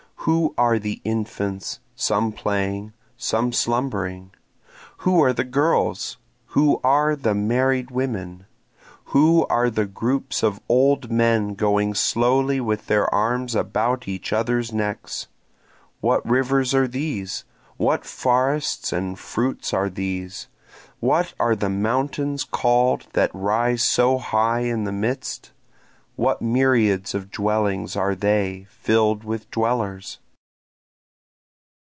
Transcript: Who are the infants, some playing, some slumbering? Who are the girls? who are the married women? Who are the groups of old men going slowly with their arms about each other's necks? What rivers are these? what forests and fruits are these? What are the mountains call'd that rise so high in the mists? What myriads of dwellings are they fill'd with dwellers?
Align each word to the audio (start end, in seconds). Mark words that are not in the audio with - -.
Who 0.25 0.53
are 0.55 0.77
the 0.77 1.01
infants, 1.03 1.79
some 1.95 2.31
playing, 2.31 2.93
some 3.17 3.51
slumbering? 3.51 4.29
Who 4.97 5.19
are 5.23 5.33
the 5.33 5.43
girls? 5.43 6.19
who 6.49 6.79
are 6.83 7.15
the 7.15 7.33
married 7.33 7.89
women? 7.89 8.45
Who 9.05 9.47
are 9.47 9.71
the 9.71 9.87
groups 9.87 10.43
of 10.43 10.61
old 10.69 11.09
men 11.09 11.55
going 11.55 11.95
slowly 11.95 12.61
with 12.61 12.85
their 12.85 13.11
arms 13.11 13.55
about 13.55 14.07
each 14.07 14.31
other's 14.31 14.71
necks? 14.71 15.25
What 16.01 16.23
rivers 16.23 16.75
are 16.75 16.87
these? 16.87 17.43
what 17.77 18.05
forests 18.05 18.93
and 18.93 19.17
fruits 19.17 19.73
are 19.73 19.89
these? 19.89 20.47
What 20.99 21.33
are 21.39 21.55
the 21.55 21.67
mountains 21.71 22.43
call'd 22.43 23.07
that 23.13 23.31
rise 23.33 23.81
so 23.81 24.19
high 24.19 24.59
in 24.59 24.83
the 24.83 24.91
mists? 24.91 25.51
What 26.17 26.39
myriads 26.41 27.15
of 27.15 27.31
dwellings 27.31 27.95
are 27.95 28.13
they 28.13 28.67
fill'd 28.69 29.23
with 29.23 29.49
dwellers? 29.49 30.19